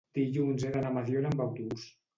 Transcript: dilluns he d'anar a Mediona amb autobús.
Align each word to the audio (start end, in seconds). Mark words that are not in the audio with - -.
dilluns 0.19 0.65
he 0.65 0.71
d'anar 0.77 0.91
a 0.95 0.99
Mediona 0.99 1.35
amb 1.37 1.47
autobús. 1.49 1.91